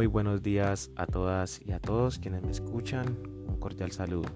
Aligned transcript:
Muy 0.00 0.06
buenos 0.06 0.42
días 0.42 0.90
a 0.96 1.04
todas 1.04 1.60
y 1.62 1.72
a 1.72 1.78
todos 1.78 2.18
quienes 2.18 2.42
me 2.42 2.50
escuchan. 2.50 3.18
Un 3.46 3.58
cordial 3.60 3.92
saludo. 3.92 4.30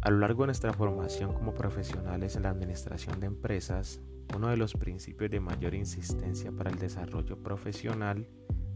A 0.00 0.10
lo 0.10 0.18
largo 0.18 0.44
de 0.44 0.46
nuestra 0.46 0.72
formación 0.72 1.32
como 1.34 1.54
profesionales 1.54 2.36
en 2.36 2.44
la 2.44 2.50
administración 2.50 3.18
de 3.18 3.26
empresas, 3.26 4.00
uno 4.36 4.46
de 4.46 4.56
los 4.56 4.74
principios 4.74 5.32
de 5.32 5.40
mayor 5.40 5.74
insistencia 5.74 6.52
para 6.52 6.70
el 6.70 6.78
desarrollo 6.78 7.42
profesional 7.42 8.28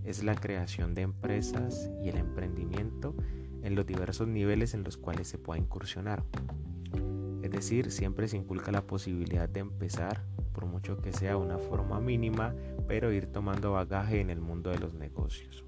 es 0.02 0.24
la 0.24 0.34
creación 0.34 0.94
de 0.94 1.02
empresas 1.02 1.88
y 2.02 2.08
el 2.08 2.16
emprendimiento 2.16 3.14
en 3.62 3.76
los 3.76 3.86
diversos 3.86 4.26
niveles 4.26 4.74
en 4.74 4.82
los 4.82 4.96
cuales 4.96 5.28
se 5.28 5.38
pueda 5.38 5.60
incursionar. 5.60 6.24
Es 7.44 7.52
decir, 7.52 7.92
siempre 7.92 8.26
se 8.26 8.36
inculca 8.36 8.72
la 8.72 8.84
posibilidad 8.84 9.48
de 9.48 9.60
empezar, 9.60 10.24
por 10.60 10.68
mucho 10.68 11.00
que 11.00 11.10
sea 11.12 11.38
una 11.38 11.56
forma 11.56 12.00
mínima, 12.00 12.54
pero 12.86 13.10
ir 13.12 13.32
tomando 13.32 13.72
bagaje 13.72 14.20
en 14.20 14.28
el 14.28 14.42
mundo 14.42 14.68
de 14.68 14.78
los 14.78 14.92
negocios. 14.92 15.64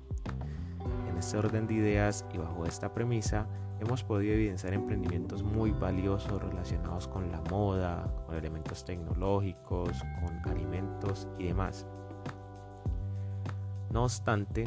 En 1.08 1.16
este 1.16 1.38
orden 1.38 1.66
de 1.66 1.74
ideas 1.74 2.26
y 2.34 2.36
bajo 2.36 2.66
esta 2.66 2.92
premisa, 2.92 3.46
hemos 3.80 4.04
podido 4.04 4.34
evidenciar 4.34 4.74
emprendimientos 4.74 5.42
muy 5.42 5.70
valiosos 5.70 6.42
relacionados 6.42 7.08
con 7.08 7.32
la 7.32 7.40
moda, 7.50 8.04
con 8.26 8.36
elementos 8.36 8.84
tecnológicos, 8.84 10.04
con 10.20 10.52
alimentos 10.52 11.26
y 11.38 11.46
demás. 11.46 11.86
No 13.90 14.04
obstante, 14.04 14.64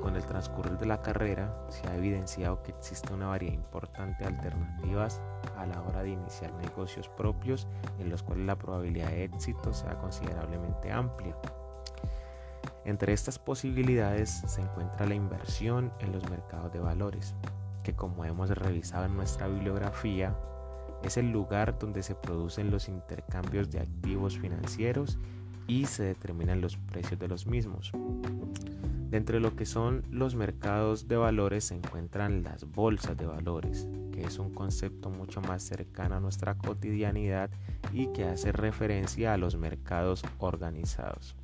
con 0.00 0.16
el 0.16 0.24
transcurrir 0.24 0.78
de 0.78 0.86
la 0.86 1.02
carrera 1.02 1.54
se 1.68 1.86
ha 1.88 1.96
evidenciado 1.96 2.62
que 2.62 2.72
existe 2.72 3.12
una 3.12 3.28
variedad 3.28 3.54
importante 3.54 4.24
de 4.24 4.28
alternativas 4.28 5.20
a 5.56 5.66
la 5.66 5.80
hora 5.82 6.02
de 6.02 6.10
iniciar 6.10 6.52
negocios 6.54 7.08
propios 7.08 7.66
en 7.98 8.10
los 8.10 8.22
cuales 8.22 8.46
la 8.46 8.56
probabilidad 8.56 9.10
de 9.10 9.24
éxito 9.24 9.72
sea 9.72 9.98
considerablemente 9.98 10.90
amplia. 10.90 11.36
Entre 12.84 13.12
estas 13.12 13.38
posibilidades 13.38 14.30
se 14.46 14.62
encuentra 14.62 15.06
la 15.06 15.14
inversión 15.14 15.92
en 16.00 16.12
los 16.12 16.28
mercados 16.30 16.72
de 16.72 16.80
valores, 16.80 17.34
que 17.82 17.94
como 17.94 18.24
hemos 18.24 18.50
revisado 18.50 19.04
en 19.04 19.16
nuestra 19.16 19.48
bibliografía, 19.48 20.34
es 21.02 21.16
el 21.16 21.30
lugar 21.30 21.78
donde 21.78 22.02
se 22.02 22.14
producen 22.14 22.70
los 22.70 22.88
intercambios 22.88 23.70
de 23.70 23.80
activos 23.80 24.38
financieros 24.38 25.18
y 25.66 25.86
se 25.86 26.04
determinan 26.04 26.60
los 26.60 26.76
precios 26.76 27.18
de 27.18 27.28
los 27.28 27.46
mismos. 27.46 27.92
De 29.10 29.40
lo 29.40 29.56
que 29.56 29.66
son 29.66 30.04
los 30.08 30.36
mercados 30.36 31.08
de 31.08 31.16
valores 31.16 31.64
se 31.64 31.74
encuentran 31.74 32.44
las 32.44 32.64
bolsas 32.70 33.16
de 33.16 33.26
valores, 33.26 33.88
que 34.12 34.22
es 34.22 34.38
un 34.38 34.54
concepto 34.54 35.10
mucho 35.10 35.40
más 35.40 35.64
cercano 35.64 36.14
a 36.14 36.20
nuestra 36.20 36.54
cotidianidad 36.54 37.50
y 37.92 38.06
que 38.12 38.24
hace 38.24 38.52
referencia 38.52 39.34
a 39.34 39.36
los 39.36 39.56
mercados 39.56 40.22
organizados. 40.38 41.34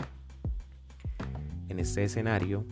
En 1.69 1.81
este 1.81 2.05
escenario, 2.05 2.65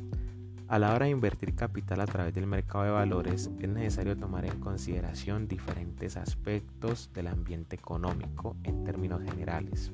a 0.69 0.79
la 0.79 0.95
hora 0.95 1.07
de 1.07 1.11
invertir 1.11 1.57
capital 1.57 2.01
a 2.01 2.07
través 2.07 2.33
del 2.33 2.47
mercado 2.47 2.85
de 2.85 2.91
valores 2.93 3.51
es 3.59 3.69
necesario 3.69 4.17
tomar 4.17 4.45
en 4.45 4.61
consideración 4.61 5.49
diferentes 5.49 6.17
aspectos 6.17 7.11
del 7.13 7.27
ambiente 7.27 7.75
económico 7.75 8.57
en 8.63 8.85
términos 8.85 9.23
generales. 9.25 9.93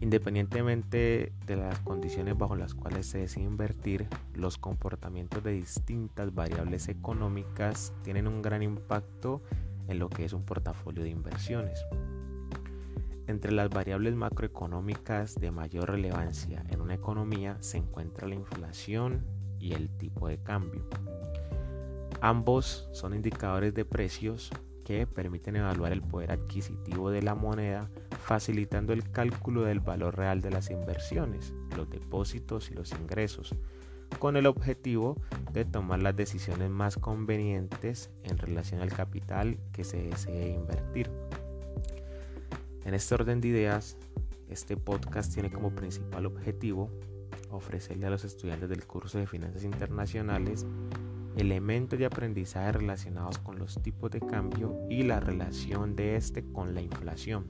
Independientemente 0.00 1.32
de 1.46 1.56
las 1.56 1.80
condiciones 1.80 2.38
bajo 2.38 2.54
las 2.54 2.74
cuales 2.74 3.06
se 3.06 3.18
desea 3.18 3.42
invertir, 3.42 4.06
los 4.34 4.56
comportamientos 4.56 5.42
de 5.42 5.52
distintas 5.52 6.32
variables 6.34 6.88
económicas 6.88 7.92
tienen 8.02 8.28
un 8.28 8.40
gran 8.40 8.62
impacto 8.62 9.42
en 9.88 9.98
lo 9.98 10.08
que 10.08 10.24
es 10.24 10.32
un 10.32 10.44
portafolio 10.44 11.02
de 11.02 11.10
inversiones. 11.10 11.84
Entre 13.26 13.50
las 13.52 13.68
variables 13.70 14.14
macroeconómicas 14.14 15.34
de 15.34 15.50
mayor 15.50 15.90
relevancia 15.90 16.64
en 16.70 16.80
una 16.80 16.94
economía 16.94 17.56
se 17.60 17.78
encuentra 17.78 18.28
la 18.28 18.36
inflación 18.36 19.26
y 19.58 19.72
el 19.72 19.90
tipo 19.90 20.28
de 20.28 20.38
cambio. 20.38 20.88
Ambos 22.20 22.88
son 22.92 23.14
indicadores 23.14 23.74
de 23.74 23.84
precios 23.84 24.50
que 24.84 25.06
permiten 25.06 25.56
evaluar 25.56 25.92
el 25.92 26.02
poder 26.02 26.32
adquisitivo 26.32 27.10
de 27.10 27.22
la 27.22 27.34
moneda 27.34 27.90
facilitando 28.28 28.92
el 28.92 29.10
cálculo 29.10 29.62
del 29.62 29.80
valor 29.80 30.18
real 30.18 30.42
de 30.42 30.50
las 30.50 30.68
inversiones, 30.68 31.54
los 31.74 31.88
depósitos 31.88 32.70
y 32.70 32.74
los 32.74 32.92
ingresos, 32.92 33.54
con 34.18 34.36
el 34.36 34.46
objetivo 34.46 35.16
de 35.54 35.64
tomar 35.64 36.02
las 36.02 36.14
decisiones 36.14 36.68
más 36.68 36.98
convenientes 36.98 38.10
en 38.24 38.36
relación 38.36 38.82
al 38.82 38.92
capital 38.92 39.56
que 39.72 39.82
se 39.82 40.02
desee 40.02 40.50
invertir. 40.50 41.10
En 42.84 42.92
este 42.92 43.14
orden 43.14 43.40
de 43.40 43.48
ideas, 43.48 43.96
este 44.50 44.76
podcast 44.76 45.32
tiene 45.32 45.50
como 45.50 45.74
principal 45.74 46.26
objetivo 46.26 46.90
ofrecerle 47.50 48.08
a 48.08 48.10
los 48.10 48.24
estudiantes 48.24 48.68
del 48.68 48.86
curso 48.86 49.16
de 49.16 49.26
finanzas 49.26 49.64
internacionales 49.64 50.66
elementos 51.34 51.98
de 51.98 52.04
aprendizaje 52.04 52.72
relacionados 52.72 53.38
con 53.38 53.58
los 53.58 53.80
tipos 53.80 54.10
de 54.10 54.20
cambio 54.20 54.76
y 54.90 55.04
la 55.04 55.18
relación 55.18 55.96
de 55.96 56.16
este 56.16 56.44
con 56.44 56.74
la 56.74 56.82
inflación. 56.82 57.46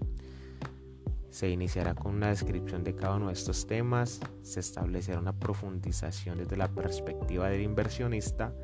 Se 1.30 1.50
iniciará 1.50 1.94
con 1.94 2.14
una 2.14 2.28
descripción 2.28 2.84
de 2.84 2.94
cada 2.94 3.16
uno 3.16 3.26
de 3.28 3.34
estos 3.34 3.66
temas, 3.66 4.20
se 4.42 4.60
establecerá 4.60 5.18
una 5.18 5.38
profundización 5.38 6.38
desde 6.38 6.56
la 6.56 6.68
perspectiva 6.68 7.48
del 7.48 7.62
inversionista, 7.62 8.54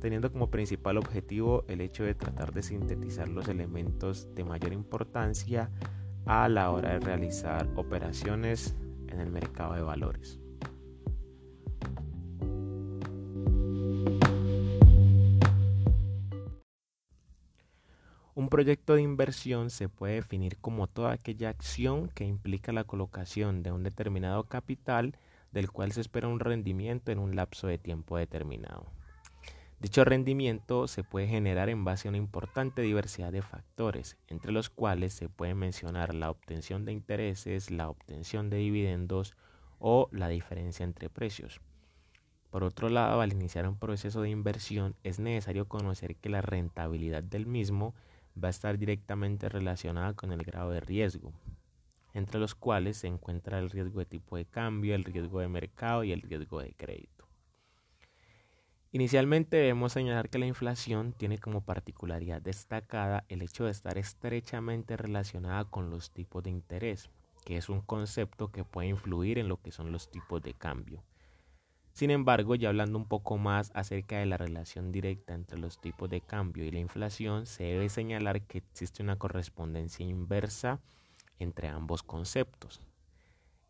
teniendo 0.00 0.32
como 0.32 0.50
principal 0.50 0.96
objetivo 0.96 1.64
el 1.68 1.80
hecho 1.80 2.04
de 2.04 2.14
tratar 2.14 2.52
de 2.52 2.62
sintetizar 2.62 3.28
los 3.28 3.48
elementos 3.48 4.34
de 4.34 4.44
mayor 4.44 4.72
importancia 4.72 5.70
a 6.26 6.48
la 6.48 6.70
hora 6.70 6.94
de 6.94 7.00
realizar 7.00 7.68
operaciones 7.76 8.74
en 9.08 9.20
el 9.20 9.30
mercado 9.30 9.74
de 9.74 9.82
valores. 9.82 10.40
Un 18.38 18.50
proyecto 18.50 18.94
de 18.94 19.02
inversión 19.02 19.68
se 19.68 19.88
puede 19.88 20.14
definir 20.14 20.58
como 20.58 20.86
toda 20.86 21.10
aquella 21.10 21.48
acción 21.48 22.08
que 22.08 22.24
implica 22.24 22.70
la 22.70 22.84
colocación 22.84 23.64
de 23.64 23.72
un 23.72 23.82
determinado 23.82 24.44
capital 24.44 25.16
del 25.50 25.72
cual 25.72 25.90
se 25.90 26.02
espera 26.02 26.28
un 26.28 26.38
rendimiento 26.38 27.10
en 27.10 27.18
un 27.18 27.34
lapso 27.34 27.66
de 27.66 27.78
tiempo 27.78 28.16
determinado. 28.16 28.92
Dicho 29.80 30.04
rendimiento 30.04 30.86
se 30.86 31.02
puede 31.02 31.26
generar 31.26 31.68
en 31.68 31.84
base 31.84 32.06
a 32.06 32.10
una 32.10 32.18
importante 32.18 32.80
diversidad 32.80 33.32
de 33.32 33.42
factores, 33.42 34.16
entre 34.28 34.52
los 34.52 34.70
cuales 34.70 35.14
se 35.14 35.28
puede 35.28 35.56
mencionar 35.56 36.14
la 36.14 36.30
obtención 36.30 36.84
de 36.84 36.92
intereses, 36.92 37.72
la 37.72 37.90
obtención 37.90 38.50
de 38.50 38.58
dividendos 38.58 39.34
o 39.80 40.08
la 40.12 40.28
diferencia 40.28 40.84
entre 40.84 41.10
precios. 41.10 41.60
Por 42.50 42.62
otro 42.62 42.88
lado, 42.88 43.20
al 43.20 43.32
iniciar 43.32 43.68
un 43.68 43.80
proceso 43.80 44.22
de 44.22 44.30
inversión 44.30 44.94
es 45.02 45.18
necesario 45.18 45.66
conocer 45.66 46.14
que 46.14 46.28
la 46.28 46.40
rentabilidad 46.40 47.24
del 47.24 47.44
mismo 47.44 47.96
va 48.42 48.48
a 48.48 48.50
estar 48.50 48.78
directamente 48.78 49.48
relacionada 49.48 50.14
con 50.14 50.32
el 50.32 50.42
grado 50.42 50.70
de 50.70 50.80
riesgo, 50.80 51.32
entre 52.14 52.40
los 52.40 52.54
cuales 52.54 52.98
se 52.98 53.06
encuentra 53.06 53.58
el 53.58 53.70
riesgo 53.70 54.00
de 54.00 54.06
tipo 54.06 54.36
de 54.36 54.44
cambio, 54.44 54.94
el 54.94 55.04
riesgo 55.04 55.40
de 55.40 55.48
mercado 55.48 56.04
y 56.04 56.12
el 56.12 56.22
riesgo 56.22 56.60
de 56.60 56.72
crédito. 56.72 57.26
Inicialmente 58.90 59.58
debemos 59.58 59.92
señalar 59.92 60.30
que 60.30 60.38
la 60.38 60.46
inflación 60.46 61.12
tiene 61.12 61.38
como 61.38 61.60
particularidad 61.60 62.40
destacada 62.40 63.24
el 63.28 63.42
hecho 63.42 63.64
de 63.64 63.70
estar 63.70 63.98
estrechamente 63.98 64.96
relacionada 64.96 65.66
con 65.66 65.90
los 65.90 66.10
tipos 66.10 66.42
de 66.42 66.50
interés, 66.50 67.10
que 67.44 67.58
es 67.58 67.68
un 67.68 67.82
concepto 67.82 68.50
que 68.50 68.64
puede 68.64 68.88
influir 68.88 69.38
en 69.38 69.48
lo 69.48 69.60
que 69.60 69.72
son 69.72 69.92
los 69.92 70.10
tipos 70.10 70.42
de 70.42 70.54
cambio. 70.54 71.04
Sin 71.98 72.12
embargo, 72.12 72.54
ya 72.54 72.68
hablando 72.68 72.96
un 72.96 73.08
poco 73.08 73.38
más 73.38 73.72
acerca 73.74 74.18
de 74.18 74.26
la 74.26 74.36
relación 74.36 74.92
directa 74.92 75.34
entre 75.34 75.58
los 75.58 75.80
tipos 75.80 76.08
de 76.08 76.20
cambio 76.20 76.64
y 76.64 76.70
la 76.70 76.78
inflación, 76.78 77.44
se 77.44 77.64
debe 77.64 77.88
señalar 77.88 78.42
que 78.42 78.58
existe 78.58 79.02
una 79.02 79.16
correspondencia 79.16 80.06
inversa 80.06 80.80
entre 81.40 81.66
ambos 81.66 82.04
conceptos. 82.04 82.80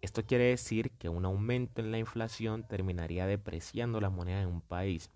Esto 0.02 0.26
quiere 0.26 0.44
decir 0.44 0.90
que 0.90 1.08
un 1.08 1.24
aumento 1.24 1.80
en 1.80 1.90
la 1.90 1.96
inflación 1.96 2.68
terminaría 2.68 3.24
depreciando 3.26 3.98
la 3.98 4.10
moneda 4.10 4.40
de 4.40 4.46
un 4.46 4.60
país, 4.60 5.10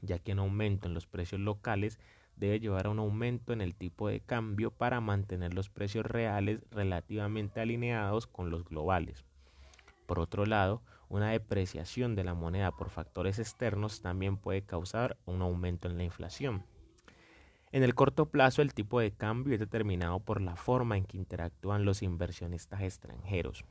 ya 0.00 0.18
que 0.18 0.32
un 0.32 0.40
aumento 0.40 0.88
en 0.88 0.94
los 0.94 1.06
precios 1.06 1.40
locales 1.40 2.00
debe 2.34 2.58
llevar 2.58 2.86
a 2.86 2.90
un 2.90 2.98
aumento 2.98 3.52
en 3.52 3.60
el 3.60 3.76
tipo 3.76 4.08
de 4.08 4.22
cambio 4.22 4.72
para 4.72 5.00
mantener 5.00 5.54
los 5.54 5.70
precios 5.70 6.04
reales 6.04 6.64
relativamente 6.72 7.60
alineados 7.60 8.26
con 8.26 8.50
los 8.50 8.64
globales. 8.64 9.24
Por 10.06 10.18
otro 10.18 10.46
lado, 10.46 10.82
una 11.10 11.32
depreciación 11.32 12.14
de 12.14 12.22
la 12.24 12.34
moneda 12.34 12.70
por 12.70 12.88
factores 12.88 13.40
externos 13.40 14.00
también 14.00 14.36
puede 14.36 14.62
causar 14.62 15.18
un 15.26 15.42
aumento 15.42 15.88
en 15.88 15.98
la 15.98 16.04
inflación. 16.04 16.64
En 17.72 17.82
el 17.82 17.96
corto 17.96 18.26
plazo, 18.26 18.62
el 18.62 18.72
tipo 18.74 19.00
de 19.00 19.10
cambio 19.10 19.54
es 19.54 19.60
determinado 19.60 20.20
por 20.20 20.40
la 20.40 20.54
forma 20.54 20.96
en 20.96 21.04
que 21.04 21.16
interactúan 21.16 21.84
los 21.84 22.02
inversionistas 22.02 22.82
extranjeros. 22.82 23.64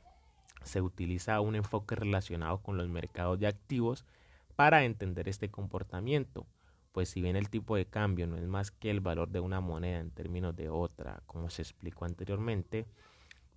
Se 0.62 0.82
utiliza 0.82 1.40
un 1.40 1.56
enfoque 1.56 1.94
relacionado 1.94 2.58
con 2.58 2.76
los 2.76 2.88
mercados 2.88 3.40
de 3.40 3.46
activos 3.46 4.04
para 4.54 4.84
entender 4.84 5.26
este 5.26 5.50
comportamiento, 5.50 6.46
pues 6.92 7.08
si 7.08 7.22
bien 7.22 7.36
el 7.36 7.48
tipo 7.48 7.74
de 7.74 7.86
cambio 7.86 8.26
no 8.26 8.36
es 8.36 8.46
más 8.46 8.70
que 8.70 8.90
el 8.90 9.00
valor 9.00 9.30
de 9.30 9.40
una 9.40 9.60
moneda 9.60 9.98
en 9.98 10.10
términos 10.10 10.54
de 10.56 10.68
otra, 10.68 11.22
como 11.26 11.48
se 11.48 11.62
explicó 11.62 12.04
anteriormente, 12.04 12.86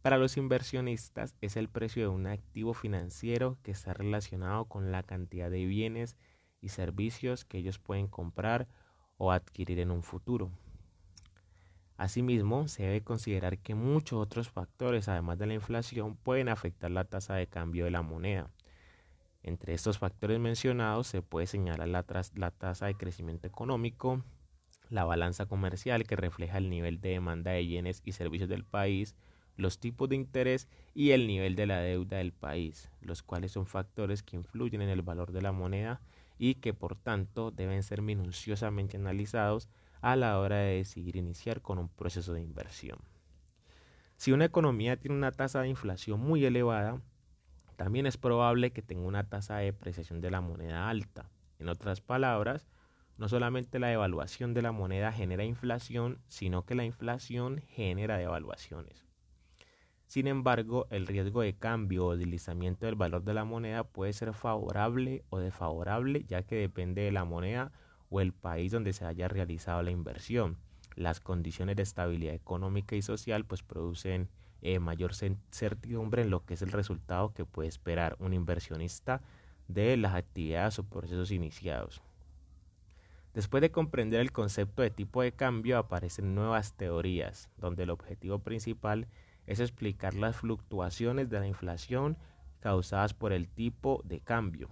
Para 0.04 0.18
los 0.18 0.36
inversionistas 0.36 1.34
es 1.40 1.56
el 1.56 1.70
precio 1.70 2.04
de 2.04 2.10
un 2.10 2.28
activo 2.28 2.74
financiero 2.74 3.58
que 3.64 3.72
está 3.72 3.94
relacionado 3.94 4.66
con 4.66 4.92
la 4.92 5.02
cantidad 5.02 5.50
de 5.50 5.64
bienes 5.66 6.18
y 6.60 6.70
servicios 6.70 7.46
que 7.46 7.60
ellos 7.60 7.80
pueden 7.80 8.10
comprar 8.10 8.68
o 9.16 9.32
adquirir 9.32 9.80
en 9.80 9.92
un 9.92 10.04
futuro. 10.04 10.52
Asimismo, 11.96 12.68
se 12.68 12.84
debe 12.84 13.02
considerar 13.02 13.60
que 13.60 13.76
muchos 13.76 14.20
otros 14.20 14.50
factores, 14.50 15.08
además 15.08 15.40
de 15.40 15.46
la 15.46 15.54
inflación, 15.54 16.18
pueden 16.18 16.50
afectar 16.50 16.92
la 16.92 17.06
tasa 17.06 17.36
de 17.36 17.48
cambio 17.48 17.86
de 17.86 17.92
la 17.92 18.02
moneda. 18.02 18.50
Entre 19.42 19.74
estos 19.74 20.00
factores 20.00 20.38
mencionados 20.38 21.08
se 21.08 21.22
puede 21.22 21.48
señalar 21.48 21.88
la, 21.88 22.06
la 22.36 22.52
tasa 22.52 22.88
de 22.88 22.96
crecimiento 22.96 23.48
económico, 23.48 24.22
la 24.90 25.06
balanza 25.06 25.46
comercial 25.46 26.04
que 26.04 26.18
refleja 26.18 26.58
el 26.58 26.70
nivel 26.70 27.00
de 27.00 27.12
demanda 27.12 27.52
de 27.52 27.62
bienes 27.62 28.02
y 28.04 28.12
servicios 28.12 28.50
del 28.50 28.66
país, 28.66 29.16
los 29.58 29.80
tipos 29.80 30.10
de 30.10 30.16
interés 30.16 30.68
y 30.94 31.12
el 31.12 31.28
nivel 31.28 31.56
de 31.56 31.68
la 31.68 31.80
deuda 31.80 32.18
del 32.18 32.32
país, 32.32 32.90
los 33.02 33.24
cuales 33.24 33.52
son 33.52 33.66
factores 33.66 34.24
que 34.24 34.36
influyen 34.36 34.82
en 34.82 34.90
el 34.90 35.02
valor 35.02 35.32
de 35.32 35.42
la 35.42 35.52
moneda 35.52 36.02
y 36.38 36.56
que 36.56 36.74
por 36.74 36.96
tanto 36.96 37.52
deben 37.52 37.84
ser 37.84 38.02
minuciosamente 38.02 38.98
analizados 38.98 39.70
a 40.02 40.16
la 40.16 40.40
hora 40.40 40.58
de 40.58 40.78
decidir 40.78 41.16
iniciar 41.16 41.62
con 41.62 41.78
un 41.78 41.88
proceso 41.88 42.34
de 42.34 42.42
inversión. 42.42 43.00
Si 44.18 44.32
una 44.32 44.46
economía 44.46 44.98
tiene 44.98 45.16
una 45.16 45.32
tasa 45.32 45.62
de 45.62 45.70
inflación 45.70 46.20
muy 46.20 46.46
elevada, 46.46 47.02
también 47.76 48.06
es 48.06 48.18
probable 48.18 48.72
que 48.72 48.82
tenga 48.82 49.08
una 49.08 49.30
tasa 49.30 49.58
de 49.58 49.66
depreciación 49.66 50.22
de 50.22 50.32
la 50.32 50.42
moneda 50.42 50.90
alta. 50.90 51.30
En 51.60 51.70
otras 51.70 52.02
palabras, 52.02 52.68
no 53.18 53.30
solamente 53.30 53.80
la 53.80 53.88
devaluación 53.88 54.54
de 54.54 54.62
la 54.62 54.72
moneda 54.72 55.12
genera 55.12 55.44
inflación, 55.44 56.20
sino 56.28 56.66
que 56.66 56.76
la 56.76 56.86
inflación 56.86 57.62
genera 57.68 58.18
devaluaciones. 58.18 59.06
Sin 60.14 60.28
embargo, 60.28 60.86
el 60.92 61.08
riesgo 61.08 61.42
de 61.42 61.56
cambio 61.56 62.06
o 62.06 62.16
deslizamiento 62.16 62.86
del 62.86 62.94
valor 62.94 63.24
de 63.24 63.34
la 63.34 63.46
moneda 63.46 63.84
puede 63.84 64.14
ser 64.14 64.32
favorable 64.36 65.24
o 65.32 65.40
desfavorable, 65.40 66.24
ya 66.28 66.44
que 66.44 66.54
depende 66.54 67.02
de 67.02 67.12
la 67.12 67.26
moneda 67.26 67.72
o 68.12 68.22
el 68.22 68.32
país 68.32 68.72
donde 68.72 68.94
se 68.94 69.06
haya 69.06 69.28
realizado 69.28 69.82
la 69.82 69.90
inversión. 69.90 70.60
Las 70.96 71.20
condiciones 71.20 71.78
de 71.78 71.82
estabilidad 71.82 72.36
económica 72.36 72.96
y 72.96 73.02
social 73.02 73.44
pues 73.46 73.64
producen 73.64 74.30
eh, 74.62 74.78
mayor 74.78 75.16
certidumbre 75.16 76.22
en 76.22 76.30
lo 76.30 76.46
que 76.46 76.54
es 76.54 76.62
el 76.62 76.72
resultado 76.72 77.34
que 77.34 77.46
puede 77.46 77.70
esperar 77.70 78.16
un 78.20 78.34
inversionista 78.34 79.20
de 79.68 79.98
las 79.98 80.14
actividades 80.14 80.78
o 80.78 80.84
procesos 80.84 81.32
iniciados. 81.32 82.04
Después 83.34 83.62
de 83.62 83.72
comprender 83.72 84.22
el 84.22 84.32
concepto 84.32 84.84
de 84.84 84.92
tipo 84.92 85.24
de 85.24 85.32
cambio 85.32 85.80
aparecen 85.80 86.36
nuevas 86.36 86.74
teorías, 86.78 87.50
donde 87.58 87.82
el 87.82 87.90
objetivo 87.90 88.38
principal 88.38 89.08
es 89.48 89.60
explicar 89.60 90.14
las 90.14 90.36
fluctuaciones 90.36 91.30
de 91.30 91.40
la 91.40 91.48
inflación 91.48 92.18
causadas 92.60 93.14
por 93.14 93.34
el 93.34 93.48
tipo 93.48 94.02
de 94.06 94.20
cambio. 94.20 94.70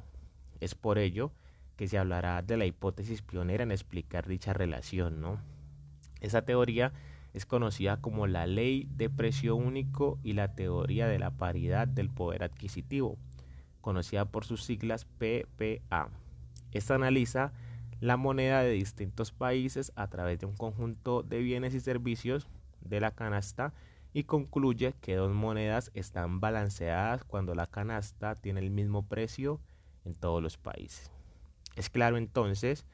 Es 0.60 0.76
por 0.76 0.98
ello 0.98 1.32
que 1.76 1.88
se 1.88 1.98
hablará 1.98 2.42
de 2.42 2.58
la 2.58 2.66
hipótesis 2.66 3.22
pionera 3.22 3.64
en 3.64 3.72
explicar 3.72 4.28
dicha 4.28 4.54
relación, 4.54 5.20
¿no? 5.20 5.40
Esa 6.22 6.44
teoría 6.44 6.94
es 7.34 7.46
conocida 7.46 7.98
como 7.98 8.28
la 8.28 8.46
ley 8.46 8.88
de 8.96 9.10
precio 9.10 9.56
único 9.56 10.20
y 10.24 10.34
la 10.34 10.54
teoría 10.54 11.08
de 11.08 11.20
la 11.20 11.32
paridad 11.32 11.88
del 11.88 12.10
poder 12.10 12.44
adquisitivo, 12.44 13.18
conocida 13.82 14.26
por 14.26 14.46
sus 14.46 14.64
siglas 14.64 15.06
PPA. 15.06 16.10
Esta 16.72 16.96
analiza 16.96 17.54
la 18.00 18.18
moneda 18.18 18.62
de 18.62 18.72
distintos 18.72 19.32
países 19.32 19.92
a 19.96 20.08
través 20.08 20.40
de 20.40 20.46
un 20.46 20.56
conjunto 20.56 21.24
de 21.24 21.40
bienes 21.40 21.74
y 21.74 21.80
servicios 21.80 22.48
de 22.82 23.00
la 23.00 23.12
canasta 23.12 23.74
y 24.14 24.24
concluye 24.24 24.94
que 25.02 25.16
dos 25.16 25.32
monedas 25.34 25.92
están 25.94 26.40
balanceadas 26.40 27.24
cuando 27.24 27.56
la 27.56 27.68
canasta 27.68 28.36
tiene 28.36 28.60
el 28.60 28.70
mismo 28.70 29.08
precio 29.08 29.62
en 30.06 30.16
todos 30.16 30.42
los 30.42 30.58
países. 30.58 31.12
Es 31.76 31.90
claro 31.90 32.18
entonces 32.18 32.86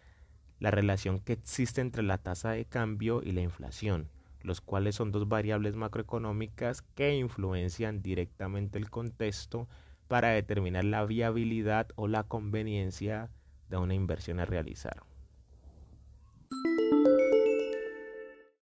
la 0.59 0.71
relación 0.71 1.19
que 1.19 1.33
existe 1.33 1.81
entre 1.81 2.03
la 2.03 2.17
tasa 2.17 2.51
de 2.51 2.65
cambio 2.65 3.21
y 3.23 3.31
la 3.31 3.41
inflación, 3.41 4.09
los 4.41 4.61
cuales 4.61 4.95
son 4.95 5.11
dos 5.11 5.27
variables 5.27 5.75
macroeconómicas 5.75 6.81
que 6.81 7.15
influencian 7.15 8.01
directamente 8.01 8.77
el 8.77 8.89
contexto 8.89 9.67
para 10.07 10.29
determinar 10.29 10.85
la 10.85 11.05
viabilidad 11.05 11.87
o 11.95 12.07
la 12.07 12.23
conveniencia 12.23 13.29
de 13.69 13.77
una 13.77 13.93
inversión 13.93 14.39
a 14.39 14.45
realizar. 14.45 15.03